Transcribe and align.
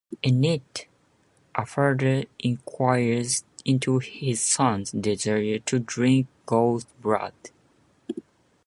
In 0.23 0.43
it, 0.43 0.87
a 1.53 1.63
father 1.63 2.23
inquires 2.39 3.43
into 3.63 3.99
his 3.99 4.41
son's 4.41 4.89
desire 4.89 5.59
to 5.59 5.77
drink 5.77 6.25
goat's 6.47 6.85
blood. 7.03 7.35